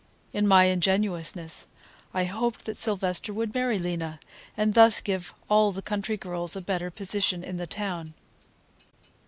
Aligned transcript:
In 0.33 0.47
my 0.47 0.63
ingenuousness 0.63 1.67
I 2.11 2.23
hoped 2.23 2.65
that 2.65 2.75
Sylvester 2.75 3.31
would 3.31 3.53
marry 3.53 3.77
Lena, 3.77 4.19
and 4.57 4.73
thus 4.73 4.99
give 4.99 5.31
all 5.47 5.71
the 5.71 5.83
country 5.83 6.17
girls 6.17 6.55
a 6.55 6.61
better 6.61 6.89
position 6.89 7.43
in 7.43 7.57
the 7.57 7.67
town. 7.67 8.15